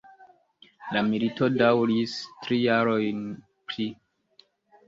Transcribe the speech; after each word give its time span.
La 0.95 1.03
milito 1.09 1.49
daŭris 1.59 2.17
tri 2.47 2.59
jarojn 2.65 3.23
pli. 3.69 3.89